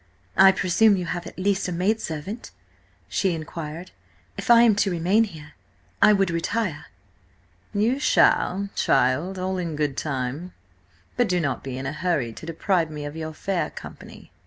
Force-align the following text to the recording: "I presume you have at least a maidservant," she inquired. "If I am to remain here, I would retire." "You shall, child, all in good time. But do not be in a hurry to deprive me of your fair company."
"I 0.35 0.51
presume 0.51 0.97
you 0.97 1.05
have 1.05 1.27
at 1.27 1.37
least 1.37 1.67
a 1.67 1.71
maidservant," 1.71 2.49
she 3.07 3.33
inquired. 3.35 3.91
"If 4.35 4.49
I 4.49 4.63
am 4.63 4.73
to 4.77 4.89
remain 4.89 5.25
here, 5.25 5.53
I 6.01 6.11
would 6.11 6.31
retire." 6.31 6.87
"You 7.71 7.99
shall, 7.99 8.69
child, 8.73 9.37
all 9.37 9.59
in 9.59 9.75
good 9.75 9.95
time. 9.97 10.53
But 11.17 11.29
do 11.29 11.39
not 11.39 11.63
be 11.63 11.77
in 11.77 11.85
a 11.85 11.93
hurry 11.93 12.33
to 12.33 12.47
deprive 12.47 12.89
me 12.89 13.05
of 13.05 13.15
your 13.15 13.33
fair 13.35 13.69
company." 13.69 14.31